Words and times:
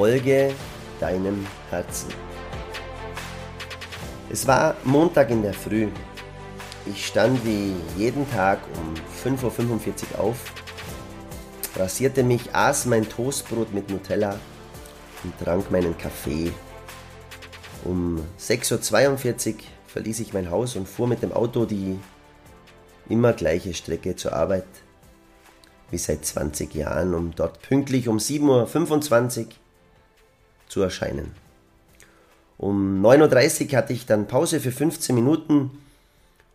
Folge 0.00 0.54
deinem 0.98 1.46
Herzen. 1.68 2.08
Es 4.30 4.46
war 4.46 4.74
Montag 4.82 5.28
in 5.28 5.42
der 5.42 5.52
Früh. 5.52 5.88
Ich 6.86 7.06
stand 7.06 7.44
wie 7.44 7.74
jeden 7.98 8.24
Tag 8.30 8.60
um 8.78 8.94
5.45 9.30 10.14
Uhr 10.14 10.20
auf, 10.20 10.36
rasierte 11.76 12.22
mich, 12.22 12.54
aß 12.54 12.86
mein 12.86 13.06
Toastbrot 13.06 13.74
mit 13.74 13.90
Nutella 13.90 14.40
und 15.22 15.38
trank 15.38 15.70
meinen 15.70 15.98
Kaffee. 15.98 16.50
Um 17.84 18.20
6.42 18.38 19.52
Uhr 19.52 19.60
verließ 19.86 20.20
ich 20.20 20.32
mein 20.32 20.50
Haus 20.50 20.76
und 20.76 20.88
fuhr 20.88 21.08
mit 21.08 21.22
dem 21.22 21.32
Auto 21.34 21.66
die 21.66 21.98
immer 23.10 23.34
gleiche 23.34 23.74
Strecke 23.74 24.16
zur 24.16 24.32
Arbeit, 24.32 24.64
wie 25.90 25.98
seit 25.98 26.24
20 26.24 26.74
Jahren, 26.74 27.12
um 27.12 27.34
dort 27.36 27.60
pünktlich 27.60 28.08
um 28.08 28.16
7.25 28.16 29.40
Uhr 29.40 29.48
zu 30.70 30.80
erscheinen. 30.80 31.32
Um 32.56 33.04
9.30 33.04 33.70
Uhr 33.72 33.76
hatte 33.76 33.92
ich 33.92 34.06
dann 34.06 34.26
Pause 34.26 34.60
für 34.60 34.72
15 34.72 35.14
Minuten 35.14 35.70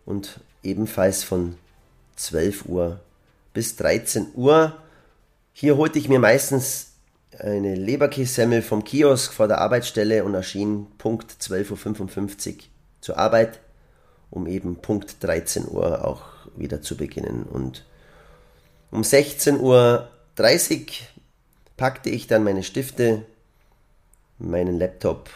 und 0.04 0.40
ebenfalls 0.62 1.22
von 1.22 1.56
12 2.16 2.66
Uhr 2.66 3.00
bis 3.52 3.76
13 3.76 4.28
Uhr. 4.34 4.76
Hier 5.52 5.76
holte 5.76 5.98
ich 5.98 6.08
mir 6.08 6.18
meistens 6.18 6.92
eine 7.38 7.74
Leberkässemmel 7.74 8.62
vom 8.62 8.84
Kiosk 8.84 9.32
vor 9.32 9.48
der 9.48 9.58
Arbeitsstelle 9.58 10.24
und 10.24 10.34
erschien 10.34 10.86
Punkt 10.98 11.32
12.55 11.40 12.54
Uhr 12.54 12.60
zur 13.00 13.18
Arbeit, 13.18 13.60
um 14.30 14.46
eben 14.46 14.76
Punkt 14.76 15.22
13 15.22 15.68
Uhr 15.68 16.04
auch 16.04 16.22
wieder 16.56 16.82
zu 16.82 16.96
beginnen. 16.96 17.42
Und 17.42 17.84
um 18.90 19.02
16.30 19.02 19.58
Uhr 19.60 20.08
packte 21.76 22.10
ich 22.10 22.26
dann 22.26 22.44
meine 22.44 22.62
Stifte, 22.62 23.26
meinen 24.38 24.78
Laptop. 24.78 25.30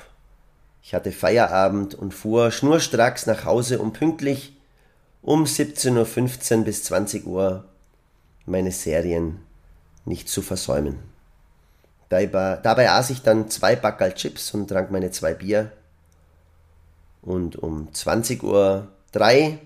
Ich 0.82 0.94
hatte 0.94 1.12
Feierabend 1.12 1.94
und 1.94 2.12
fuhr 2.14 2.50
schnurstracks 2.50 3.26
nach 3.26 3.44
Hause, 3.44 3.78
um 3.78 3.92
pünktlich 3.92 4.56
um 5.22 5.44
17.15 5.44 6.58
Uhr 6.58 6.64
bis 6.64 6.84
20 6.84 7.26
Uhr 7.26 7.64
meine 8.46 8.72
Serien 8.72 9.40
nicht 10.04 10.28
zu 10.28 10.42
versäumen. 10.42 10.98
Dabei, 12.08 12.90
aß 12.90 13.10
ich 13.10 13.22
dann 13.22 13.50
zwei 13.50 13.76
Backerl 13.76 14.14
Chips 14.14 14.52
und 14.52 14.68
trank 14.68 14.90
meine 14.90 15.12
zwei 15.12 15.34
Bier. 15.34 15.70
Und 17.22 17.56
um 17.56 17.88
20.03 17.92 18.42
Uhr 18.42 19.58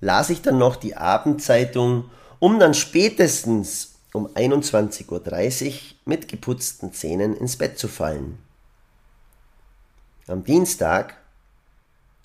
las 0.00 0.30
ich 0.30 0.42
dann 0.42 0.58
noch 0.58 0.76
die 0.76 0.96
Abendzeitung, 0.96 2.10
um 2.38 2.60
dann 2.60 2.74
spätestens 2.74 3.94
um 4.12 4.28
21.30 4.28 5.10
Uhr 5.10 5.72
mit 6.04 6.28
geputzten 6.28 6.92
Zähnen 6.92 7.36
ins 7.36 7.56
Bett 7.56 7.78
zu 7.78 7.88
fallen. 7.88 8.38
Am 10.28 10.44
Dienstag 10.44 11.16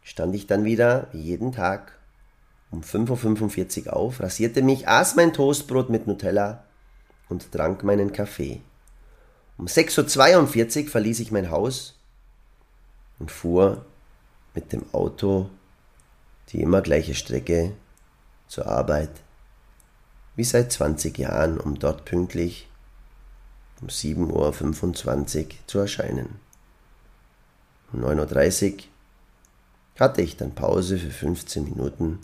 stand 0.04 0.36
ich 0.36 0.46
dann 0.46 0.64
wieder, 0.66 1.08
wie 1.12 1.22
jeden 1.22 1.52
Tag, 1.52 1.98
um 2.70 2.82
5.45 2.82 3.88
Uhr 3.88 3.96
auf, 3.96 4.20
rasierte 4.20 4.62
mich, 4.62 4.88
aß 4.88 5.16
mein 5.16 5.34
Toastbrot 5.34 5.90
mit 5.90 6.06
Nutella 6.06 6.64
und 7.28 7.52
trank 7.52 7.84
meinen 7.84 8.12
Kaffee. 8.12 8.62
Um 9.58 9.66
6.42 9.66 10.84
Uhr 10.84 10.90
verließ 10.90 11.20
ich 11.22 11.32
mein 11.32 11.50
Haus 11.50 11.98
und 13.18 13.32
fuhr 13.32 13.86
mit 14.54 14.74
dem 14.74 14.84
Auto 14.94 15.50
die 16.50 16.62
immer 16.62 16.82
gleiche 16.82 17.16
Strecke 17.16 17.74
zur 18.48 18.68
Arbeit, 18.68 19.12
wie 20.36 20.44
seit 20.44 20.72
20 20.72 21.18
Jahren, 21.18 21.60
um 21.60 21.78
dort 21.80 22.06
pünktlich 22.06 22.70
um 23.82 23.88
7.25 23.88 25.46
Uhr 25.46 25.50
zu 25.68 25.80
erscheinen. 25.80 26.47
Um 27.94 28.04
9.30 28.04 28.74
Uhr 28.74 28.84
hatte 30.00 30.22
ich 30.22 30.38
dann 30.38 30.54
Pause 30.54 30.98
für 30.98 31.10
15 31.10 31.64
Minuten 31.64 32.20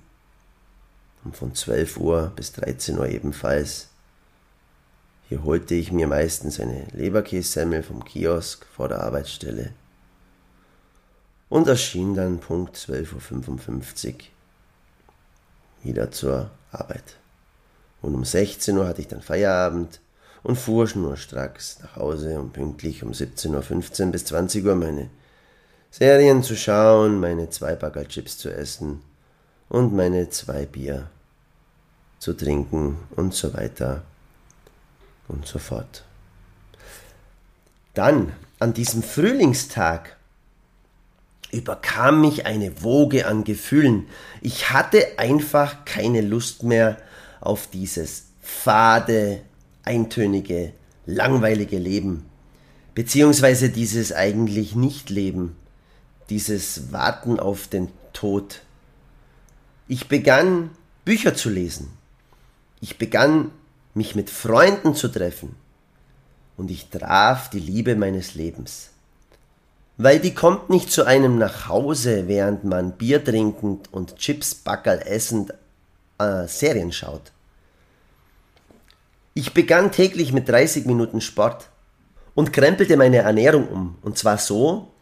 und 1.23 1.35
von 1.35 1.55
12 1.55 1.97
Uhr 1.97 2.31
bis 2.35 2.51
13 2.51 2.97
Uhr 2.97 3.07
ebenfalls 3.07 3.87
hier 5.29 5.43
holte 5.43 5.73
ich 5.73 5.91
mir 5.91 6.05
meistens 6.05 6.59
eine 6.59 6.85
Leberkässemmel 6.91 7.81
vom 7.81 8.03
Kiosk 8.03 8.65
vor 8.65 8.89
der 8.89 9.01
Arbeitsstelle 9.01 9.71
und 11.49 11.67
erschien 11.67 12.13
dann 12.13 12.39
Punkt 12.39 12.75
12.55 12.77 14.13
Uhr 14.13 14.19
wieder 15.83 16.11
zur 16.11 16.51
Arbeit. 16.71 17.17
Und 18.01 18.15
um 18.15 18.25
16 18.25 18.77
Uhr 18.77 18.87
hatte 18.87 19.01
ich 19.01 19.07
dann 19.07 19.21
Feierabend 19.21 20.01
und 20.43 20.57
fuhr 20.57 20.87
schnurstracks 20.87 21.79
nach 21.81 21.95
Hause, 21.95 22.39
um 22.39 22.51
pünktlich 22.51 23.01
um 23.03 23.11
17.15 23.11 24.05
Uhr 24.05 24.11
bis 24.11 24.25
20 24.25 24.65
Uhr 24.65 24.75
meine 24.75 25.09
Serien 25.95 26.41
zu 26.41 26.55
schauen, 26.55 27.19
meine 27.19 27.51
zwei 27.51 27.75
Bagger 27.75 28.07
Chips 28.07 28.39
zu 28.39 28.49
essen 28.49 29.03
und 29.69 29.93
meine 29.93 30.27
zwei 30.31 30.65
Bier 30.65 31.07
zu 32.17 32.33
trinken 32.33 32.97
und 33.15 33.35
so 33.35 33.53
weiter 33.53 34.01
und 35.27 35.45
so 35.45 35.59
fort. 35.59 36.03
Dann, 37.93 38.33
an 38.57 38.73
diesem 38.73 39.03
Frühlingstag, 39.03 40.17
überkam 41.51 42.21
mich 42.21 42.47
eine 42.47 42.81
Woge 42.81 43.27
an 43.27 43.43
Gefühlen. 43.43 44.07
Ich 44.41 44.71
hatte 44.71 45.19
einfach 45.19 45.85
keine 45.85 46.21
Lust 46.21 46.63
mehr 46.63 46.97
auf 47.39 47.67
dieses 47.67 48.29
fade, 48.41 49.41
eintönige, 49.83 50.73
langweilige 51.05 51.77
Leben, 51.77 52.25
beziehungsweise 52.95 53.69
dieses 53.69 54.11
eigentlich 54.11 54.73
Nicht-Leben, 54.75 55.55
dieses 56.29 56.91
Warten 56.91 57.39
auf 57.39 57.67
den 57.67 57.89
Tod. 58.13 58.61
Ich 59.87 60.07
begann 60.07 60.71
Bücher 61.05 61.35
zu 61.35 61.49
lesen. 61.49 61.91
Ich 62.81 62.97
begann 62.97 63.51
mich 63.93 64.15
mit 64.15 64.29
Freunden 64.29 64.95
zu 64.95 65.07
treffen. 65.07 65.55
Und 66.57 66.71
ich 66.71 66.89
traf 66.89 67.49
die 67.49 67.59
Liebe 67.59 67.95
meines 67.95 68.35
Lebens. 68.35 68.89
Weil 69.97 70.19
die 70.19 70.33
kommt 70.33 70.69
nicht 70.69 70.91
zu 70.91 71.05
einem 71.05 71.37
nach 71.37 71.67
Hause, 71.67 72.27
während 72.27 72.63
man 72.63 72.93
Bier 72.93 73.23
trinkend 73.23 73.91
und 73.93 74.15
Chips 74.17 74.55
Backerl 74.55 75.01
essend 75.05 75.53
äh, 76.17 76.47
Serien 76.47 76.91
schaut. 76.91 77.31
Ich 79.35 79.53
begann 79.53 79.91
täglich 79.91 80.31
mit 80.31 80.47
30 80.47 80.85
Minuten 80.85 81.21
Sport 81.21 81.69
und 82.35 82.53
krempelte 82.53 82.97
meine 82.97 83.17
Ernährung 83.17 83.67
um. 83.67 83.97
Und 84.01 84.17
zwar 84.17 84.37
so, 84.37 84.92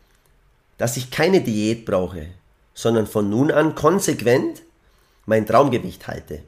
dass 0.78 0.98
ich 0.98 1.12
keine 1.12 1.42
Diät 1.42 1.86
brauche, 1.86 2.28
sondern 2.74 3.08
von 3.08 3.30
nun 3.30 3.52
an 3.52 3.76
konsequent 3.76 4.62
mein 5.26 5.46
Traumgewicht 5.46 6.08
halte. 6.08 6.41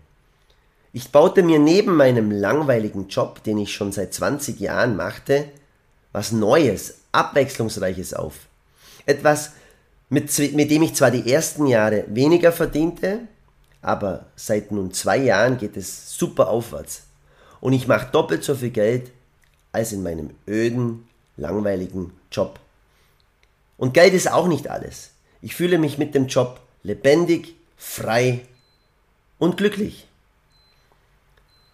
Ich 0.92 1.12
baute 1.12 1.42
mir 1.42 1.60
neben 1.60 1.96
meinem 1.96 2.32
langweiligen 2.32 3.08
Job, 3.08 3.44
den 3.44 3.58
ich 3.58 3.74
schon 3.74 3.92
seit 3.92 4.14
20 4.14 4.60
Jahren 4.60 4.96
machte, 4.96 5.46
was 6.12 6.32
Neues, 6.32 7.00
Abwechslungsreiches 7.12 8.14
auf. 8.14 8.34
Etwas, 9.06 9.54
mit, 10.10 10.38
mit 10.54 10.70
dem 10.70 10.84
ich 10.84 10.94
zwar 10.94 11.10
die 11.10 11.32
ersten 11.32 11.66
Jahre 11.66 12.06
weniger 12.08 12.52
verdiente, 12.52 13.22
aber 13.82 14.28
seit 14.36 14.72
nun 14.72 14.94
zwei 14.94 15.18
Jahren 15.18 15.58
geht 15.58 15.76
es 15.76 16.16
super 16.18 16.50
aufwärts. 16.50 17.04
Und 17.60 17.74
ich 17.74 17.88
mache 17.88 18.12
doppelt 18.12 18.44
so 18.44 18.56
viel 18.56 18.70
Geld 18.70 19.12
als 19.72 19.92
in 19.92 20.04
meinem 20.04 20.30
öden, 20.48 21.08
langweiligen 21.38 22.12
Job. 22.32 22.60
Und 23.84 23.94
Geld 23.94 24.14
ist 24.14 24.32
auch 24.32 24.48
nicht 24.48 24.70
alles. 24.70 25.10
Ich 25.42 25.56
fühle 25.56 25.78
mich 25.78 25.98
mit 25.98 26.16
dem 26.16 26.28
Job 26.28 26.62
lebendig, 26.84 27.58
frei 27.76 28.40
und 29.40 29.58
glücklich. 29.58 30.08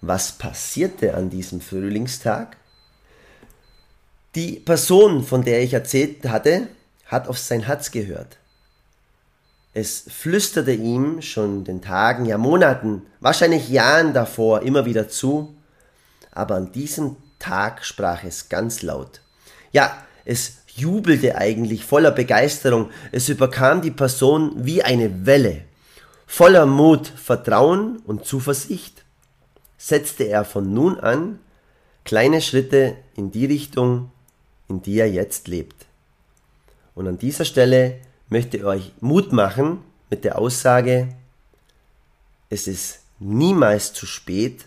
Was 0.01 0.31
passierte 0.31 1.13
an 1.13 1.29
diesem 1.29 1.61
Frühlingstag? 1.61 2.57
Die 4.33 4.53
Person, 4.53 5.23
von 5.23 5.43
der 5.43 5.61
ich 5.61 5.73
erzählt 5.73 6.27
hatte, 6.27 6.69
hat 7.05 7.27
auf 7.27 7.37
sein 7.37 7.67
Herz 7.67 7.91
gehört. 7.91 8.37
Es 9.75 10.03
flüsterte 10.09 10.73
ihm 10.73 11.21
schon 11.21 11.63
den 11.63 11.83
Tagen, 11.83 12.25
ja 12.25 12.39
Monaten, 12.39 13.03
wahrscheinlich 13.19 13.69
Jahren 13.69 14.15
davor 14.15 14.63
immer 14.63 14.85
wieder 14.85 15.09
zu, 15.09 15.55
aber 16.31 16.55
an 16.55 16.71
diesem 16.71 17.17
Tag 17.37 17.85
sprach 17.85 18.23
es 18.23 18.49
ganz 18.49 18.81
laut. 18.81 19.21
Ja, 19.71 20.03
es 20.25 20.58
jubelte 20.79 21.35
eigentlich 21.35 21.83
voller 21.85 22.11
Begeisterung, 22.11 22.89
es 23.11 23.29
überkam 23.29 23.81
die 23.81 23.91
Person 23.91 24.53
wie 24.57 24.83
eine 24.83 25.25
Welle. 25.25 25.63
Voller 26.25 26.65
Mut, 26.65 27.07
Vertrauen 27.07 27.97
und 28.05 28.25
Zuversicht 28.25 29.03
setzte 29.77 30.25
er 30.25 30.45
von 30.45 30.73
nun 30.73 30.99
an 30.99 31.39
kleine 32.03 32.41
Schritte 32.41 32.97
in 33.15 33.31
die 33.31 33.45
Richtung, 33.45 34.11
in 34.67 34.81
die 34.81 34.99
er 34.99 35.09
jetzt 35.09 35.47
lebt. 35.47 35.85
Und 36.95 37.07
an 37.07 37.17
dieser 37.17 37.45
Stelle 37.45 37.99
möchte 38.29 38.57
ich 38.57 38.63
euch 38.63 38.93
Mut 38.99 39.31
machen 39.31 39.79
mit 40.09 40.23
der 40.23 40.37
Aussage, 40.37 41.09
es 42.49 42.67
ist 42.67 43.01
niemals 43.19 43.93
zu 43.93 44.05
spät, 44.05 44.65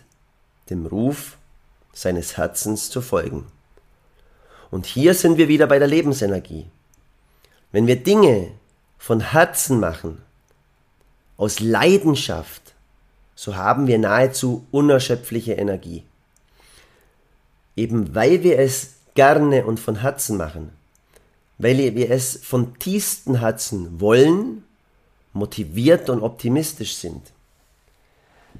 dem 0.69 0.85
Ruf 0.85 1.37
seines 1.93 2.37
Herzens 2.37 2.89
zu 2.89 3.01
folgen. 3.01 3.45
Und 4.73 4.87
hier 4.87 5.13
sind 5.13 5.37
wir 5.37 5.49
wieder 5.49 5.67
bei 5.67 5.77
der 5.77 5.87
Lebensenergie. 5.87 6.65
Wenn 7.71 7.85
wir 7.85 7.95
Dinge 7.95 8.47
von 8.97 9.19
Herzen 9.19 9.79
machen, 9.79 10.17
aus 11.37 11.59
Leidenschaft, 11.59 12.73
so 13.35 13.55
haben 13.55 13.85
wir 13.85 13.99
nahezu 13.99 14.65
unerschöpfliche 14.71 15.53
Energie. 15.53 16.01
Eben 17.75 18.15
weil 18.15 18.41
wir 18.41 18.57
es 18.57 18.93
gerne 19.13 19.63
und 19.67 19.79
von 19.79 19.97
Herzen 19.97 20.37
machen, 20.37 20.71
weil 21.59 21.93
wir 21.93 22.09
es 22.09 22.39
von 22.41 22.79
tiefstem 22.79 23.35
Herzen 23.35 24.01
wollen, 24.01 24.63
motiviert 25.33 26.09
und 26.09 26.23
optimistisch 26.23 26.95
sind. 26.95 27.21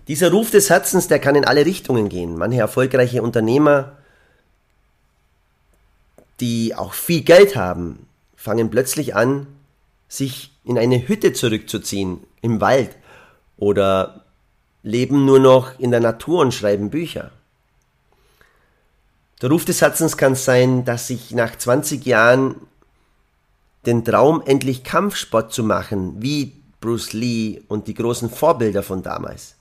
Dieser 0.07 0.29
Ruf 0.29 0.51
des 0.51 0.69
Herzens, 0.69 1.07
der 1.07 1.17
kann 1.17 1.33
in 1.33 1.45
alle 1.45 1.65
Richtungen 1.65 2.07
gehen. 2.07 2.37
Manche 2.37 2.59
erfolgreiche 2.59 3.23
Unternehmer, 3.23 3.93
die 6.39 6.75
auch 6.75 6.93
viel 6.93 7.21
Geld 7.21 7.55
haben, 7.55 8.07
fangen 8.35 8.69
plötzlich 8.69 9.15
an, 9.15 9.47
sich 10.07 10.51
in 10.63 10.77
eine 10.77 11.07
Hütte 11.07 11.33
zurückzuziehen 11.33 12.19
im 12.41 12.61
Wald 12.61 12.95
oder 13.57 14.25
leben 14.83 15.25
nur 15.25 15.39
noch 15.39 15.79
in 15.79 15.91
der 15.91 15.99
Natur 15.99 16.41
und 16.41 16.53
schreiben 16.53 16.89
Bücher. 16.89 17.31
Der 19.41 19.49
Ruf 19.49 19.65
des 19.65 19.81
Herzens 19.81 20.17
kann 20.17 20.35
sein, 20.35 20.85
dass 20.85 21.09
ich 21.09 21.31
nach 21.31 21.55
20 21.57 22.05
Jahren 22.05 22.55
den 23.85 24.05
Traum, 24.05 24.41
endlich 24.45 24.83
Kampfsport 24.83 25.51
zu 25.51 25.63
machen, 25.63 26.21
wie 26.21 26.53
Bruce 26.79 27.13
Lee 27.13 27.61
und 27.67 27.87
die 27.87 27.93
großen 27.93 28.29
Vorbilder 28.29 28.83
von 28.83 29.03
damals. 29.03 29.55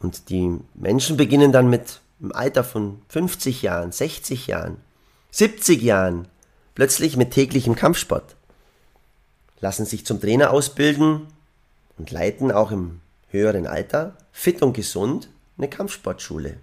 Und 0.00 0.28
die 0.28 0.58
Menschen 0.74 1.16
beginnen 1.16 1.52
dann 1.52 1.70
mit 1.70 2.00
im 2.22 2.32
Alter 2.32 2.64
von 2.64 3.02
50 3.08 3.62
Jahren, 3.62 3.92
60 3.92 4.46
Jahren, 4.46 4.76
70 5.32 5.82
Jahren 5.82 6.28
plötzlich 6.74 7.16
mit 7.16 7.32
täglichem 7.32 7.74
Kampfsport, 7.74 8.36
lassen 9.60 9.84
sich 9.84 10.06
zum 10.06 10.20
Trainer 10.20 10.52
ausbilden 10.52 11.26
und 11.98 12.10
leiten 12.10 12.52
auch 12.52 12.70
im 12.70 13.00
höheren 13.28 13.66
Alter, 13.66 14.16
fit 14.32 14.62
und 14.62 14.72
gesund, 14.72 15.28
eine 15.58 15.68
Kampfsportschule. 15.68 16.56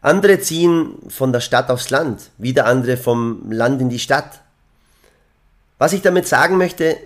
Andere 0.00 0.40
ziehen 0.40 0.94
von 1.08 1.32
der 1.32 1.40
Stadt 1.40 1.70
aufs 1.70 1.90
Land, 1.90 2.30
wieder 2.38 2.66
andere 2.66 2.96
vom 2.96 3.50
Land 3.50 3.80
in 3.80 3.88
die 3.88 3.98
Stadt. 3.98 4.40
Was 5.76 5.92
ich 5.92 6.02
damit 6.02 6.26
sagen 6.26 6.56
möchte, 6.56 6.96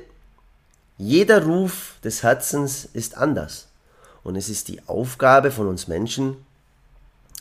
jeder 0.99 1.45
Ruf 1.45 1.95
des 2.05 2.23
Herzens 2.23 2.85
ist 2.93 3.17
anders. 3.17 3.69
Und 4.23 4.37
es 4.37 4.49
ist 4.49 4.69
die 4.69 4.87
Aufgabe 4.87 5.51
von 5.51 5.67
uns 5.67 5.89
Menschen, 5.89 6.37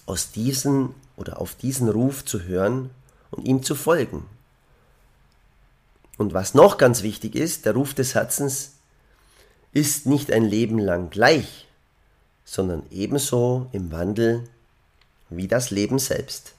aus 0.05 0.31
diesen 0.31 0.95
oder 1.15 1.39
auf 1.39 1.55
diesen 1.55 1.89
Ruf 1.89 2.25
zu 2.25 2.43
hören 2.43 2.89
und 3.31 3.45
ihm 3.45 3.63
zu 3.63 3.75
folgen. 3.75 4.25
Und 6.17 6.33
was 6.33 6.53
noch 6.53 6.77
ganz 6.77 7.03
wichtig 7.03 7.35
ist, 7.35 7.65
der 7.65 7.73
Ruf 7.73 7.93
des 7.93 8.15
Herzens 8.15 8.73
ist 9.71 10.05
nicht 10.05 10.31
ein 10.31 10.43
Leben 10.43 10.77
lang 10.77 11.09
gleich, 11.09 11.67
sondern 12.45 12.83
ebenso 12.91 13.67
im 13.71 13.91
Wandel 13.91 14.43
wie 15.29 15.47
das 15.47 15.71
Leben 15.71 15.97
selbst. 15.97 16.53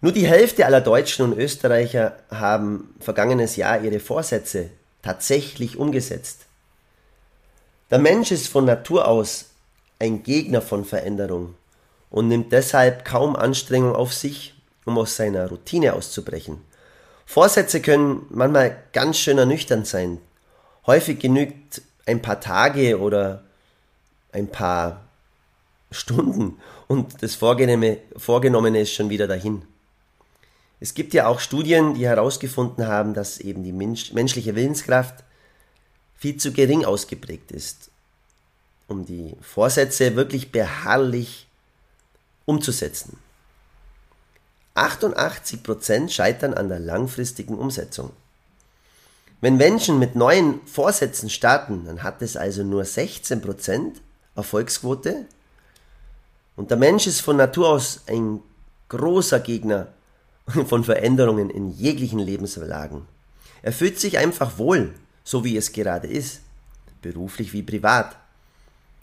Nur 0.00 0.12
die 0.12 0.26
Hälfte 0.26 0.66
aller 0.66 0.82
Deutschen 0.82 1.24
und 1.24 1.38
Österreicher 1.38 2.16
haben 2.30 2.94
vergangenes 3.00 3.56
Jahr 3.56 3.80
ihre 3.80 3.98
Vorsätze 3.98 4.70
tatsächlich 5.02 5.78
umgesetzt. 5.78 6.42
Der 7.90 7.98
Mensch 7.98 8.30
ist 8.30 8.48
von 8.48 8.66
Natur 8.66 9.08
aus 9.08 9.46
ein 9.98 10.22
Gegner 10.22 10.62
von 10.62 10.84
Veränderung 10.84 11.54
und 12.10 12.28
nimmt 12.28 12.52
deshalb 12.52 13.04
kaum 13.04 13.36
Anstrengung 13.36 13.94
auf 13.94 14.12
sich, 14.12 14.54
um 14.84 14.98
aus 14.98 15.16
seiner 15.16 15.48
Routine 15.48 15.94
auszubrechen. 15.94 16.60
Vorsätze 17.24 17.80
können 17.80 18.26
manchmal 18.30 18.76
ganz 18.92 19.18
schön 19.18 19.38
ernüchternd 19.38 19.86
sein. 19.86 20.18
Häufig 20.86 21.18
genügt 21.18 21.82
ein 22.06 22.22
paar 22.22 22.40
Tage 22.40 23.00
oder 23.00 23.42
ein 24.32 24.48
paar 24.48 25.02
Stunden 25.90 26.58
und 26.88 27.22
das 27.22 27.34
Vorgenommene, 27.34 27.98
Vorgenommene 28.16 28.80
ist 28.80 28.92
schon 28.92 29.10
wieder 29.10 29.26
dahin. 29.26 29.62
Es 30.78 30.94
gibt 30.94 31.14
ja 31.14 31.26
auch 31.26 31.40
Studien, 31.40 31.94
die 31.94 32.06
herausgefunden 32.06 32.86
haben, 32.86 33.14
dass 33.14 33.38
eben 33.38 33.64
die 33.64 33.72
menschliche 33.72 34.54
Willenskraft 34.54 35.24
viel 36.14 36.36
zu 36.36 36.52
gering 36.52 36.84
ausgeprägt 36.84 37.50
ist, 37.50 37.90
um 38.88 39.04
die 39.04 39.36
Vorsätze 39.40 40.16
wirklich 40.16 40.52
beharrlich 40.52 41.48
umzusetzen. 42.44 43.18
88% 44.74 46.10
scheitern 46.10 46.54
an 46.54 46.68
der 46.68 46.78
langfristigen 46.78 47.58
Umsetzung. 47.58 48.10
Wenn 49.40 49.56
Menschen 49.56 49.98
mit 49.98 50.16
neuen 50.16 50.60
Vorsätzen 50.66 51.30
starten, 51.30 51.84
dann 51.86 52.02
hat 52.02 52.22
es 52.22 52.36
also 52.36 52.62
nur 52.62 52.82
16% 52.84 53.92
Erfolgsquote. 54.34 55.26
Und 56.56 56.70
der 56.70 56.78
Mensch 56.78 57.06
ist 57.06 57.20
von 57.20 57.36
Natur 57.36 57.68
aus 57.68 58.02
ein 58.06 58.40
großer 58.88 59.40
Gegner 59.40 59.88
von 60.66 60.84
Veränderungen 60.84 61.50
in 61.50 61.70
jeglichen 61.70 62.18
Lebenslagen. 62.18 63.06
Er 63.62 63.72
fühlt 63.72 63.98
sich 63.98 64.18
einfach 64.18 64.58
wohl, 64.58 64.94
so 65.24 65.44
wie 65.44 65.56
es 65.56 65.72
gerade 65.72 66.06
ist, 66.06 66.40
beruflich 67.02 67.52
wie 67.52 67.62
privat, 67.62 68.16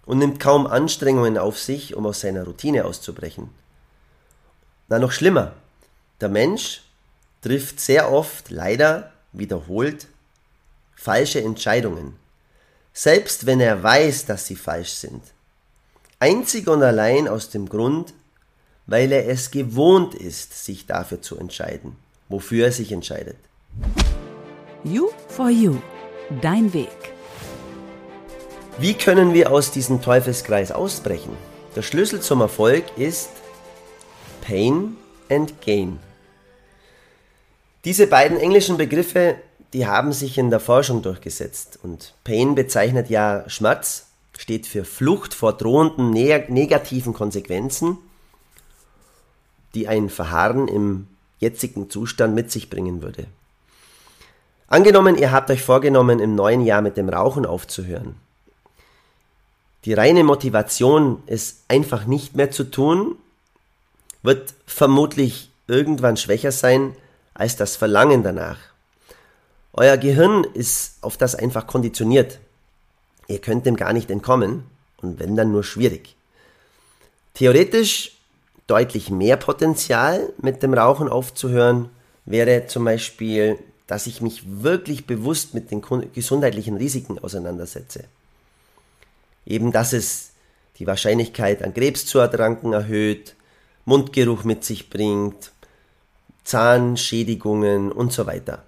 und 0.05 0.19
nimmt 0.19 0.39
kaum 0.39 0.67
Anstrengungen 0.67 1.37
auf 1.37 1.59
sich, 1.59 1.95
um 1.95 2.05
aus 2.05 2.21
seiner 2.21 2.43
Routine 2.43 2.85
auszubrechen. 2.85 3.49
Na 4.89 4.99
noch 4.99 5.11
schlimmer, 5.11 5.53
der 6.21 6.29
Mensch 6.29 6.83
trifft 7.41 7.79
sehr 7.79 8.11
oft, 8.11 8.49
leider 8.49 9.11
wiederholt, 9.31 10.07
falsche 10.95 11.41
Entscheidungen, 11.41 12.15
selbst 12.93 13.45
wenn 13.45 13.59
er 13.59 13.81
weiß, 13.81 14.25
dass 14.25 14.47
sie 14.47 14.55
falsch 14.55 14.91
sind. 14.91 15.21
Einzig 16.19 16.67
und 16.67 16.83
allein 16.83 17.27
aus 17.27 17.49
dem 17.49 17.67
Grund, 17.67 18.13
weil 18.85 19.11
er 19.11 19.27
es 19.27 19.51
gewohnt 19.51 20.15
ist, 20.15 20.63
sich 20.63 20.85
dafür 20.85 21.21
zu 21.21 21.37
entscheiden, 21.37 21.95
wofür 22.29 22.65
er 22.65 22.71
sich 22.71 22.91
entscheidet. 22.91 23.37
You 24.83 25.09
for 25.29 25.49
You, 25.49 25.81
dein 26.41 26.73
Weg. 26.73 27.13
Wie 28.79 28.93
können 28.93 29.33
wir 29.33 29.51
aus 29.51 29.71
diesem 29.71 30.01
Teufelskreis 30.01 30.71
ausbrechen? 30.71 31.37
Der 31.75 31.81
Schlüssel 31.81 32.21
zum 32.21 32.41
Erfolg 32.41 32.83
ist 32.97 33.29
Pain 34.41 34.97
and 35.29 35.61
Gain. 35.61 35.99
Diese 37.85 38.07
beiden 38.07 38.37
englischen 38.37 38.77
Begriffe, 38.77 39.35
die 39.73 39.87
haben 39.87 40.13
sich 40.13 40.37
in 40.37 40.49
der 40.49 40.59
Forschung 40.59 41.01
durchgesetzt. 41.01 41.79
Und 41.83 42.13
Pain 42.23 42.55
bezeichnet 42.55 43.09
ja 43.09 43.43
Schmerz, 43.47 44.07
steht 44.37 44.67
für 44.67 44.85
Flucht 44.85 45.33
vor 45.33 45.53
drohenden 45.53 46.11
negativen 46.11 47.13
Konsequenzen 47.13 47.97
die 49.73 49.87
ein 49.87 50.09
Verharren 50.09 50.67
im 50.67 51.07
jetzigen 51.39 51.89
Zustand 51.89 52.35
mit 52.35 52.51
sich 52.51 52.69
bringen 52.69 53.01
würde. 53.01 53.25
Angenommen, 54.67 55.17
ihr 55.17 55.31
habt 55.31 55.49
euch 55.51 55.61
vorgenommen, 55.61 56.19
im 56.19 56.35
neuen 56.35 56.61
Jahr 56.61 56.81
mit 56.81 56.97
dem 56.97 57.09
Rauchen 57.09 57.45
aufzuhören. 57.45 58.15
Die 59.85 59.93
reine 59.93 60.23
Motivation, 60.23 61.21
es 61.25 61.63
einfach 61.67 62.05
nicht 62.05 62.35
mehr 62.35 62.51
zu 62.51 62.63
tun, 62.63 63.17
wird 64.21 64.53
vermutlich 64.65 65.51
irgendwann 65.67 66.17
schwächer 66.17 66.51
sein 66.51 66.95
als 67.33 67.57
das 67.57 67.75
Verlangen 67.75 68.23
danach. 68.23 68.57
Euer 69.73 69.97
Gehirn 69.97 70.45
ist 70.53 70.97
auf 71.01 71.17
das 71.17 71.35
einfach 71.35 71.67
konditioniert. 71.67 72.39
Ihr 73.27 73.39
könnt 73.39 73.65
dem 73.65 73.75
gar 73.75 73.91
nicht 73.91 74.09
entkommen 74.11 74.63
und 75.01 75.19
wenn 75.19 75.35
dann 75.35 75.51
nur 75.51 75.63
schwierig. 75.63 76.15
Theoretisch 77.33 78.15
deutlich 78.67 79.09
mehr 79.09 79.37
Potenzial, 79.37 80.31
mit 80.37 80.63
dem 80.63 80.73
Rauchen 80.73 81.09
aufzuhören, 81.09 81.89
wäre 82.25 82.67
zum 82.67 82.85
Beispiel, 82.85 83.57
dass 83.87 84.07
ich 84.07 84.21
mich 84.21 84.43
wirklich 84.45 85.05
bewusst 85.07 85.53
mit 85.53 85.71
den 85.71 85.81
gesundheitlichen 86.13 86.77
Risiken 86.77 87.19
auseinandersetze. 87.19 88.05
Eben, 89.45 89.71
dass 89.71 89.93
es 89.93 90.31
die 90.79 90.87
Wahrscheinlichkeit 90.87 91.63
an 91.63 91.73
Krebs 91.73 92.05
zu 92.05 92.19
erkranken 92.19 92.73
erhöht, 92.73 93.35
Mundgeruch 93.85 94.43
mit 94.43 94.63
sich 94.63 94.89
bringt, 94.89 95.51
Zahnschädigungen 96.43 97.91
und 97.91 98.11
so 98.11 98.25
weiter. 98.25 98.63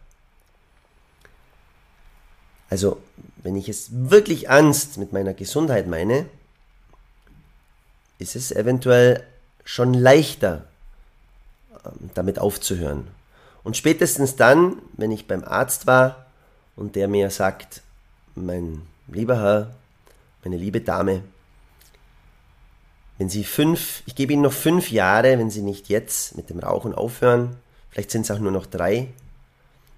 Also, 2.69 3.01
wenn 3.43 3.55
ich 3.55 3.69
es 3.69 3.89
wirklich 3.91 4.47
ernst 4.47 4.97
mit 4.97 5.13
meiner 5.13 5.33
Gesundheit 5.33 5.87
meine, 5.87 6.25
ist 8.17 8.35
es 8.35 8.51
eventuell 8.51 9.23
schon 9.63 9.93
leichter, 9.93 10.65
ähm, 11.85 12.09
damit 12.13 12.39
aufzuhören. 12.39 13.07
Und 13.63 13.77
spätestens 13.77 14.35
dann, 14.35 14.77
wenn 14.93 15.11
ich 15.11 15.27
beim 15.27 15.43
Arzt 15.43 15.87
war 15.87 16.25
und 16.75 16.95
der 16.95 17.07
mir 17.07 17.29
sagt, 17.29 17.81
mein 18.35 18.81
lieber 19.07 19.39
Herr, 19.39 19.75
meine 20.45 20.57
liebe 20.57 20.79
Dame, 20.79 21.23
wenn 23.17 23.29
Sie 23.29 23.43
fünf, 23.43 24.03
ich 24.05 24.15
gebe 24.15 24.33
Ihnen 24.33 24.43
noch 24.43 24.53
fünf 24.53 24.91
Jahre, 24.91 25.39
wenn 25.39 25.49
Sie 25.49 25.61
nicht 25.61 25.89
jetzt 25.89 26.37
mit 26.37 26.49
dem 26.49 26.59
Rauchen 26.59 26.93
aufhören, 26.93 27.57
vielleicht 27.89 28.11
sind 28.11 28.21
es 28.21 28.31
auch 28.31 28.39
nur 28.39 28.51
noch 28.51 28.67
drei, 28.67 29.07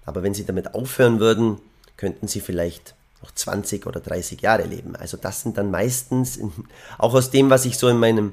aber 0.06 0.22
wenn 0.22 0.32
Sie 0.32 0.46
damit 0.46 0.74
aufhören 0.74 1.20
würden, 1.20 1.58
könnten 1.98 2.28
Sie 2.28 2.40
vielleicht 2.40 2.94
noch 3.22 3.30
20 3.30 3.86
oder 3.86 4.00
30 4.00 4.40
Jahre 4.40 4.64
leben. 4.64 4.96
Also 4.96 5.18
das 5.18 5.42
sind 5.42 5.58
dann 5.58 5.70
meistens, 5.70 6.36
in, 6.36 6.52
auch 6.96 7.12
aus 7.12 7.30
dem, 7.30 7.50
was 7.50 7.66
ich 7.66 7.76
so 7.76 7.88
in 7.88 7.98
meinem 7.98 8.32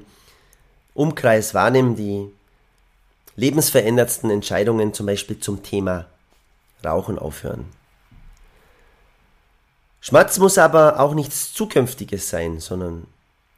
Umkreis 0.94 1.54
wahrnehme, 1.54 1.96
die 1.96 2.32
lebensveränderndsten 3.36 4.30
Entscheidungen 4.30 4.94
zum 4.94 5.08
Beispiel 5.08 5.40
zum 5.40 5.64
Thema 5.64 6.06
Rauchen 6.86 7.20
aufhören. 7.20 7.66
Schmerz 10.08 10.38
muss 10.38 10.60
aber 10.60 11.00
auch 11.00 11.16
nichts 11.16 11.52
Zukünftiges 11.52 12.30
sein, 12.30 12.60
sondern 12.60 13.08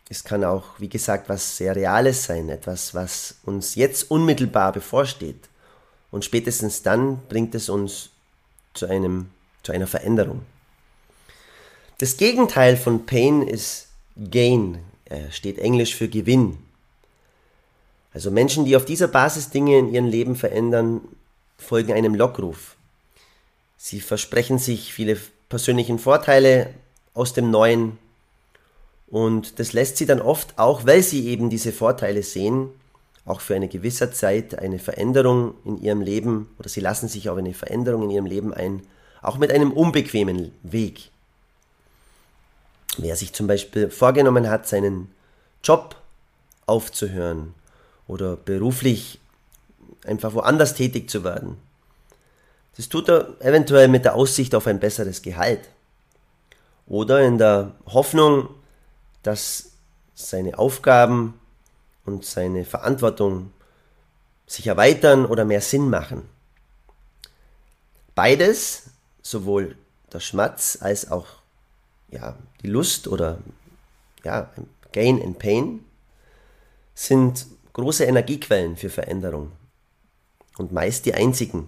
es 0.08 0.24
kann 0.24 0.46
auch, 0.46 0.64
wie 0.80 0.88
gesagt, 0.88 1.28
was 1.28 1.58
sehr 1.58 1.76
Reales 1.76 2.24
sein, 2.24 2.48
etwas, 2.48 2.94
was 2.94 3.36
uns 3.44 3.76
jetzt 3.76 4.10
unmittelbar 4.10 4.72
bevorsteht. 4.72 5.50
Und 6.10 6.24
spätestens 6.24 6.84
dann 6.84 7.20
bringt 7.28 7.54
es 7.54 7.68
uns 7.68 8.12
zu, 8.74 8.86
einem, 8.86 9.30
zu 9.62 9.74
einer 9.74 9.88
Veränderung. 9.88 10.42
Das 11.98 12.16
Gegenteil 12.16 12.78
von 12.78 13.06
Pain 13.06 13.42
ist 13.42 13.88
Gain, 14.16 14.78
er 15.04 15.30
steht 15.34 15.60
englisch 15.60 15.96
für 15.96 16.08
Gewinn. 16.08 16.60
Also 18.14 18.32
Menschen, 18.32 18.64
die 18.64 18.78
auf 18.78 18.86
dieser 18.86 19.10
Basis 19.10 19.50
Dinge 19.50 19.78
in 19.80 19.94
ihrem 19.94 20.08
Leben 20.08 20.38
verändern, 20.38 21.02
folgen 21.58 21.92
einem 21.92 22.16
Lockruf. 22.16 22.78
Sie 23.76 24.00
versprechen 24.00 24.60
sich 24.60 24.94
viele 24.94 25.18
persönlichen 25.50 26.00
Vorteile 26.00 26.74
aus 27.14 27.34
dem 27.34 27.50
Neuen 27.52 27.98
und 29.08 29.60
das 29.60 29.74
lässt 29.74 29.98
sie 29.98 30.06
dann 30.06 30.22
oft 30.22 30.60
auch, 30.60 30.86
weil 30.86 31.02
sie 31.02 31.28
eben 31.28 31.50
diese 31.50 31.72
Vorteile 31.72 32.24
sehen, 32.24 32.70
auch 33.26 33.42
für 33.42 33.56
eine 33.56 33.68
gewisse 33.68 34.12
Zeit 34.12 34.60
eine 34.60 34.80
Veränderung 34.80 35.54
in 35.66 35.82
ihrem 35.82 36.02
Leben 36.02 36.50
oder 36.60 36.70
sie 36.70 36.82
lassen 36.82 37.08
sich 37.08 37.30
auf 37.30 37.38
eine 37.38 37.54
Veränderung 37.54 38.04
in 38.04 38.10
ihrem 38.10 38.26
Leben 38.26 38.54
ein, 38.54 38.82
auch 39.22 39.38
mit 39.38 39.52
einem 39.52 39.72
unbequemen 39.72 40.52
Weg. 40.64 41.10
Wer 42.98 43.16
sich 43.16 43.34
zum 43.34 43.48
Beispiel 43.48 43.90
vorgenommen 43.90 44.50
hat, 44.50 44.68
seinen 44.68 45.12
Job 45.64 45.96
aufzuhören 46.66 47.54
oder 48.08 48.36
beruflich 48.36 49.20
einfach 50.06 50.34
woanders 50.34 50.74
tätig 50.74 51.10
zu 51.10 51.24
werden. 51.24 51.58
Das 52.78 52.90
tut 52.90 53.10
er 53.10 53.42
eventuell 53.42 53.88
mit 53.88 54.06
der 54.06 54.14
Aussicht 54.14 54.54
auf 54.54 54.68
ein 54.68 54.80
besseres 54.80 55.24
Gehalt. 55.24 55.68
Oder 56.86 57.26
in 57.26 57.40
der 57.40 57.72
Hoffnung, 57.88 58.50
dass 59.24 59.72
seine 60.14 60.58
Aufgaben 60.60 61.40
und 62.06 62.24
seine 62.24 62.66
Verantwortung 62.66 63.52
sich 64.46 64.68
erweitern 64.68 65.26
oder 65.26 65.44
mehr 65.44 65.60
Sinn 65.60 65.90
machen. 65.90 66.30
Beides, 68.14 68.84
sowohl 69.24 69.76
der 70.14 70.20
Schmerz 70.20 70.78
als 70.80 71.12
auch 71.12 71.28
ja, 72.10 72.36
die 72.62 72.68
Lust 72.68 73.08
oder 73.08 73.40
ja, 74.24 74.50
Gain 74.94 75.22
and 75.22 75.40
Pain, 75.40 75.84
sind 76.94 77.48
große 77.74 78.06
Energiequellen 78.06 78.78
für 78.78 78.90
Veränderung. 78.90 79.52
Und 80.58 80.72
meist 80.72 81.06
die 81.06 81.14
einzigen, 81.14 81.68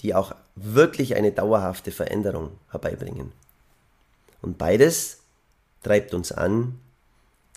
die 0.00 0.14
auch 0.14 0.34
wirklich 0.54 1.14
eine 1.16 1.32
dauerhafte 1.32 1.92
Veränderung 1.92 2.52
herbeibringen. 2.70 3.32
Und 4.42 4.58
beides 4.58 5.20
treibt 5.82 6.14
uns 6.14 6.32
an, 6.32 6.78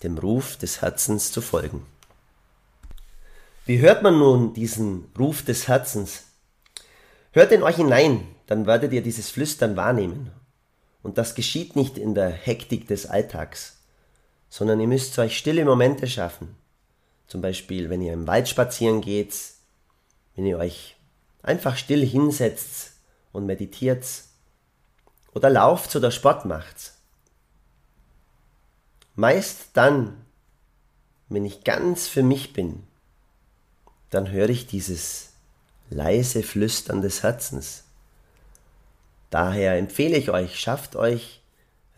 dem 0.02 0.18
Ruf 0.18 0.56
des 0.56 0.82
Herzens 0.82 1.32
zu 1.32 1.40
folgen. 1.40 1.86
Wie 3.66 3.78
hört 3.78 4.02
man 4.02 4.18
nun 4.18 4.52
diesen 4.52 5.10
Ruf 5.18 5.42
des 5.42 5.68
Herzens? 5.68 6.24
Hört 7.32 7.52
in 7.52 7.62
euch 7.62 7.76
hinein, 7.76 8.28
dann 8.46 8.66
werdet 8.66 8.92
ihr 8.92 9.02
dieses 9.02 9.30
Flüstern 9.30 9.76
wahrnehmen. 9.76 10.30
Und 11.02 11.18
das 11.18 11.34
geschieht 11.34 11.74
nicht 11.76 11.96
in 11.96 12.14
der 12.14 12.30
Hektik 12.30 12.86
des 12.88 13.06
Alltags, 13.06 13.78
sondern 14.50 14.80
ihr 14.80 14.86
müsst 14.86 15.18
euch 15.18 15.36
stille 15.36 15.64
Momente 15.64 16.06
schaffen, 16.06 16.54
zum 17.26 17.40
Beispiel, 17.40 17.90
wenn 17.90 18.02
ihr 18.02 18.12
im 18.12 18.26
Wald 18.26 18.48
spazieren 18.48 19.00
geht, 19.00 19.34
wenn 20.36 20.46
ihr 20.46 20.58
euch 20.58 20.93
einfach 21.44 21.76
still 21.76 22.04
hinsetzt 22.04 22.92
und 23.32 23.46
meditiert 23.46 24.04
oder 25.34 25.50
lauft 25.50 25.94
oder 25.94 26.10
Sport 26.10 26.44
macht. 26.44 26.92
Meist 29.14 29.68
dann, 29.74 30.16
wenn 31.28 31.44
ich 31.44 31.62
ganz 31.62 32.08
für 32.08 32.22
mich 32.22 32.52
bin, 32.52 32.82
dann 34.10 34.30
höre 34.30 34.48
ich 34.48 34.66
dieses 34.66 35.30
leise 35.90 36.42
Flüstern 36.42 37.02
des 37.02 37.22
Herzens. 37.22 37.84
Daher 39.30 39.76
empfehle 39.76 40.16
ich 40.16 40.30
euch, 40.30 40.58
schafft 40.58 40.96
euch 40.96 41.40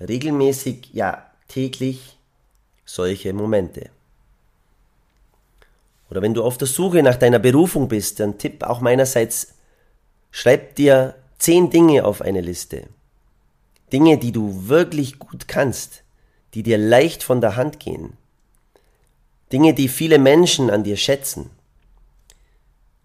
regelmäßig, 0.01 0.91
ja 0.93 1.31
täglich 1.49 2.19
solche 2.85 3.33
Momente. 3.33 3.91
Oder 6.11 6.23
wenn 6.23 6.35
du 6.35 6.45
auf 6.45 6.59
der 6.59 6.69
Suche 6.69 7.03
nach 7.03 7.17
deiner 7.17 7.39
Berufung 7.39 7.89
bist, 7.89 8.21
dann 8.21 8.39
Tipp 8.39 8.63
auch 8.63 8.81
meinerseits, 8.81 9.55
schreib 10.31 10.77
dir 10.77 11.17
zehn 11.39 11.71
Dinge 11.71 12.05
auf 12.05 12.23
eine 12.23 12.41
Liste. 12.41 12.85
Dinge, 13.93 14.19
die 14.19 14.33
du 14.33 14.69
wirklich 14.69 15.19
gut 15.19 15.49
kannst, 15.49 16.03
die 16.55 16.63
dir 16.63 16.79
leicht 16.79 17.23
von 17.23 17.41
der 17.41 17.57
Hand 17.57 17.81
gehen. 17.81 18.15
Dinge, 19.53 19.75
die 19.75 19.89
viele 19.89 20.19
Menschen 20.19 20.71
an 20.71 20.85
dir 20.85 20.97
schätzen. 20.97 21.51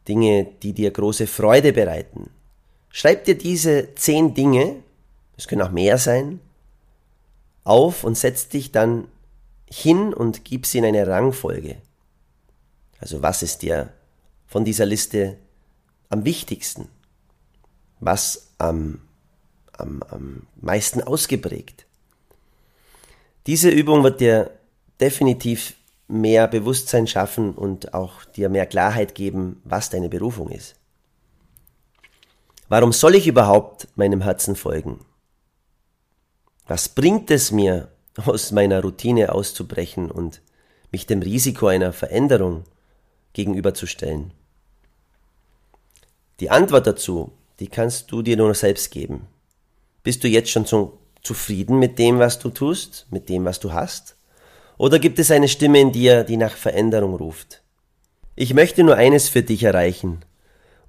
Dinge, 0.07 0.47
die 0.63 0.73
dir 0.73 0.91
große 0.91 1.27
Freude 1.27 1.73
bereiten. 1.73 2.31
Schreib 2.89 3.25
dir 3.25 3.37
diese 3.37 3.93
zehn 3.95 4.33
Dinge, 4.33 4.77
es 5.37 5.47
können 5.47 5.61
auch 5.61 5.71
mehr 5.71 5.97
sein, 5.97 6.39
auf 7.63 8.03
und 8.03 8.17
setz 8.17 8.49
dich 8.49 8.71
dann 8.71 9.07
hin 9.69 10.13
und 10.13 10.43
gib 10.43 10.65
sie 10.65 10.79
in 10.79 10.85
eine 10.85 11.07
Rangfolge. 11.07 11.77
Also 13.01 13.21
was 13.21 13.41
ist 13.41 13.63
dir 13.63 13.91
von 14.45 14.63
dieser 14.63 14.85
Liste 14.85 15.37
am 16.09 16.23
wichtigsten? 16.23 16.87
Was 17.99 18.53
am, 18.59 19.01
am, 19.73 20.03
am 20.03 20.47
meisten 20.61 21.01
ausgeprägt? 21.01 21.85
Diese 23.47 23.69
Übung 23.69 24.03
wird 24.03 24.21
dir 24.21 24.51
definitiv 24.99 25.75
mehr 26.07 26.47
Bewusstsein 26.47 27.07
schaffen 27.07 27.55
und 27.55 27.93
auch 27.95 28.23
dir 28.25 28.49
mehr 28.49 28.67
Klarheit 28.67 29.15
geben, 29.15 29.61
was 29.63 29.89
deine 29.89 30.09
Berufung 30.09 30.49
ist. 30.49 30.75
Warum 32.69 32.93
soll 32.93 33.15
ich 33.15 33.27
überhaupt 33.27 33.87
meinem 33.95 34.21
Herzen 34.21 34.55
folgen? 34.55 34.99
Was 36.67 36.87
bringt 36.87 37.31
es 37.31 37.51
mir, 37.51 37.89
aus 38.25 38.51
meiner 38.51 38.81
Routine 38.81 39.33
auszubrechen 39.33 40.11
und 40.11 40.41
mich 40.91 41.07
dem 41.07 41.21
Risiko 41.21 41.67
einer 41.67 41.93
Veränderung 41.93 42.65
gegenüberzustellen? 43.33 44.31
Die 46.39 46.49
Antwort 46.49 46.87
dazu, 46.87 47.31
die 47.59 47.67
kannst 47.67 48.11
du 48.11 48.21
dir 48.21 48.37
nur 48.37 48.53
selbst 48.55 48.91
geben. 48.91 49.27
Bist 50.03 50.23
du 50.23 50.27
jetzt 50.27 50.49
schon 50.49 50.65
zufrieden 51.21 51.77
mit 51.77 51.99
dem, 51.99 52.17
was 52.17 52.39
du 52.39 52.49
tust, 52.49 53.05
mit 53.11 53.29
dem, 53.29 53.45
was 53.45 53.59
du 53.59 53.73
hast? 53.73 54.15
Oder 54.77 54.97
gibt 54.97 55.19
es 55.19 55.29
eine 55.29 55.47
Stimme 55.47 55.79
in 55.79 55.91
dir, 55.91 56.23
die 56.23 56.37
nach 56.37 56.55
Veränderung 56.55 57.13
ruft? 57.15 57.61
Ich 58.35 58.55
möchte 58.55 58.83
nur 58.83 58.95
eines 58.95 59.29
für 59.29 59.43
dich 59.43 59.63
erreichen, 59.63 60.25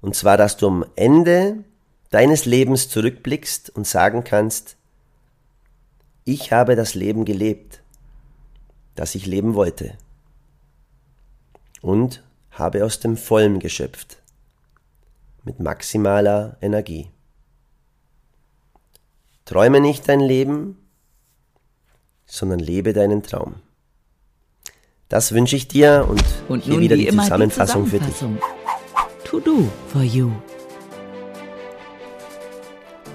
und 0.01 0.15
zwar, 0.15 0.35
dass 0.35 0.57
du 0.57 0.67
am 0.67 0.85
Ende 0.95 1.63
deines 2.09 2.45
Lebens 2.45 2.89
zurückblickst 2.89 3.69
und 3.69 3.87
sagen 3.87 4.23
kannst, 4.23 4.75
ich 6.25 6.51
habe 6.51 6.75
das 6.75 6.93
Leben 6.93 7.25
gelebt, 7.25 7.81
das 8.95 9.15
ich 9.15 9.25
leben 9.25 9.55
wollte. 9.55 9.97
Und 11.81 12.23
habe 12.53 12.85
aus 12.85 12.99
dem 12.99 13.17
Vollen 13.17 13.59
geschöpft. 13.59 14.17
mit 15.45 15.59
maximaler 15.59 16.55
Energie. 16.61 17.09
Träume 19.43 19.81
nicht 19.81 20.07
dein 20.07 20.21
Leben, 20.21 20.77
sondern 22.25 22.59
lebe 22.59 22.93
deinen 22.93 23.23
Traum. 23.23 23.55
Das 25.09 25.33
wünsche 25.33 25.57
ich 25.57 25.67
dir 25.67 26.07
und, 26.09 26.23
Und 26.47 26.63
hier 26.63 26.79
wieder 26.79 26.95
wie 26.95 27.05
die 27.05 27.17
Zusammenfassung, 27.17 27.83
die 27.83 27.89
für 27.89 27.99
dich. 27.99 28.15
Zusammenfassung. 28.15 28.63
To 29.25 29.39
do 29.41 29.69
for 29.89 30.01
you. 30.01 30.31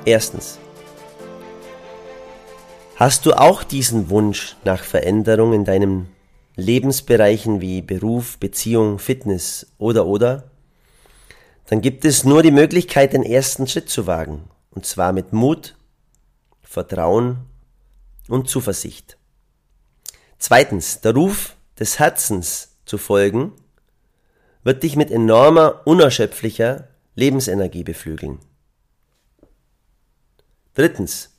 Erstens. 0.04 0.58
Hast 2.96 3.24
du 3.26 3.32
auch 3.32 3.62
diesen 3.62 4.10
Wunsch 4.10 4.56
nach 4.64 4.82
Veränderung 4.82 5.54
in 5.54 5.64
deinen 5.64 6.08
Lebensbereichen 6.58 7.60
wie 7.60 7.82
Beruf, 7.82 8.36
Beziehung, 8.38 8.98
Fitness 8.98 9.68
oder 9.78 10.06
oder? 10.06 10.50
Dann 11.66 11.80
gibt 11.80 12.04
es 12.04 12.24
nur 12.24 12.42
die 12.42 12.50
Möglichkeit, 12.50 13.12
den 13.12 13.22
ersten 13.22 13.68
Schritt 13.68 13.88
zu 13.88 14.08
wagen. 14.08 14.50
Und 14.70 14.84
zwar 14.84 15.12
mit 15.12 15.32
Mut, 15.32 15.76
Vertrauen 16.62 17.46
und 18.26 18.48
Zuversicht. 18.48 19.18
Zweitens, 20.38 21.00
der 21.00 21.14
Ruf 21.14 21.54
des 21.78 22.00
Herzens 22.00 22.76
zu 22.84 22.98
folgen, 22.98 23.52
wird 24.64 24.82
dich 24.82 24.96
mit 24.96 25.12
enormer, 25.12 25.82
unerschöpflicher 25.86 26.88
Lebensenergie 27.14 27.84
beflügeln. 27.84 28.40
Drittens. 30.74 31.30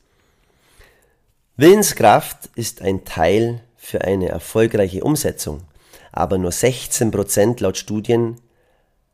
Willenskraft 1.57 2.49
ist 2.55 2.81
ein 2.81 3.03
Teil 3.03 3.61
für 3.89 4.01
eine 4.01 4.29
erfolgreiche 4.29 5.03
Umsetzung, 5.03 5.61
aber 6.11 6.37
nur 6.37 6.51
16% 6.51 7.61
laut 7.61 7.77
Studien 7.77 8.39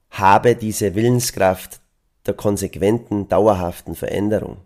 habe 0.10 0.56
diese 0.56 0.96
Willenskraft 0.96 1.80
der 2.26 2.34
konsequenten, 2.34 3.30
dauerhaften 3.30 3.96
Veränderung. 3.96 4.58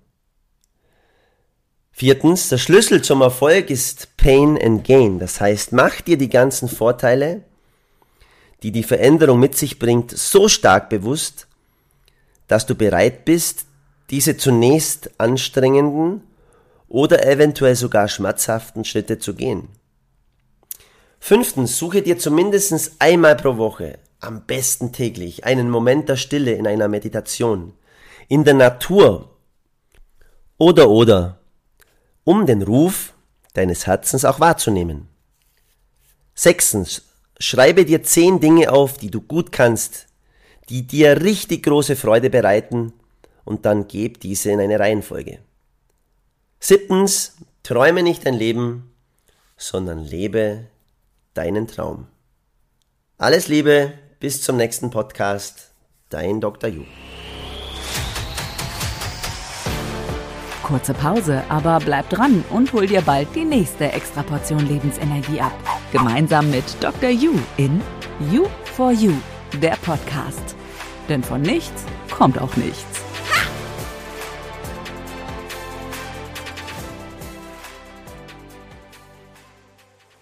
Viertens, 1.92 2.50
der 2.50 2.58
Schlüssel 2.58 3.02
zum 3.02 3.22
Erfolg 3.22 3.70
ist 3.70 4.16
Pain 4.18 4.58
and 4.62 4.84
Gain. 4.86 5.20
Das 5.20 5.42
heißt, 5.42 5.74
mach 5.74 6.02
dir 6.02 6.18
die 6.18 6.30
ganzen 6.30 6.70
Vorteile, 6.70 7.44
die 8.64 8.72
die 8.72 8.84
Veränderung 8.84 9.40
mit 9.40 9.58
sich 9.58 9.80
bringt, 9.80 10.12
so 10.12 10.48
stark 10.48 10.90
bewusst, 10.90 11.48
dass 12.48 12.66
du 12.66 12.74
bereit 12.74 13.26
bist, 13.26 13.66
diese 14.10 14.38
zunächst 14.38 15.12
anstrengenden 15.20 16.24
oder 16.88 17.26
eventuell 17.28 17.76
sogar 17.76 18.08
schmerzhaften 18.08 18.86
Schritte 18.86 19.20
zu 19.20 19.36
gehen. 19.36 19.68
Fünftens, 21.20 21.78
suche 21.78 22.02
dir 22.02 22.18
zumindest 22.18 22.94
einmal 23.00 23.36
pro 23.36 23.58
Woche, 23.58 24.00
am 24.20 24.46
besten 24.46 24.92
täglich, 24.92 25.46
einen 25.46 25.70
Moment 25.70 26.10
der 26.10 26.16
Stille 26.16 26.54
in 26.54 26.66
einer 26.66 26.88
Meditation, 26.88 27.74
in 28.28 28.44
der 28.44 28.54
Natur 28.54 29.38
oder 30.58 30.90
oder 30.90 31.40
um 32.24 32.46
den 32.46 32.62
Ruf 32.62 33.14
deines 33.54 33.88
Herzens 33.88 34.26
auch 34.26 34.40
wahrzunehmen. 34.40 35.08
Sechstens, 36.36 37.04
schreibe 37.40 37.86
dir 37.86 38.04
zehn 38.04 38.40
Dinge 38.40 38.72
auf, 38.72 38.98
die 38.98 39.12
du 39.12 39.22
gut 39.22 39.52
kannst, 39.52 40.08
die 40.70 40.86
dir 40.86 41.22
richtig 41.22 41.64
große 41.64 41.96
Freude 41.96 42.30
bereiten 42.30 42.94
und 43.44 43.66
dann 43.66 43.88
geb 43.88 44.20
diese 44.20 44.52
in 44.52 44.60
eine 44.60 44.80
Reihenfolge. 44.80 45.40
Siebtens, 46.60 47.38
träume 47.64 48.04
nicht 48.04 48.26
dein 48.26 48.36
Leben, 48.36 48.94
sondern 49.58 50.00
lebe 50.00 50.68
deinen 51.40 51.68
Traum. 51.68 52.08
Alles 53.18 53.48
Liebe, 53.48 53.94
bis 54.20 54.42
zum 54.42 54.58
nächsten 54.58 54.90
Podcast, 54.90 55.72
dein 56.10 56.42
Dr. 56.42 56.70
Ju. 56.70 56.84
Kurze 60.64 60.94
Pause, 60.94 61.42
aber 61.48 61.80
bleib 61.80 62.10
dran 62.10 62.44
und 62.50 62.74
hol 62.74 62.88
dir 62.88 63.02
bald 63.02 63.34
die 63.36 63.46
nächste 63.46 63.90
Extraportion 63.90 64.68
Lebensenergie 64.68 65.40
ab. 65.40 65.54
Gemeinsam 65.94 66.52
mit 66.52 66.66
Dr. 66.82 67.10
You 67.10 67.32
in 67.56 67.82
You 68.32 68.46
for 68.76 68.92
You, 68.92 69.14
der 69.62 69.78
Podcast. 69.82 70.58
Denn 71.08 71.24
von 71.24 71.42
nichts 71.42 71.86
kommt 72.12 72.40
auch 72.40 72.56
nichts. 72.58 73.09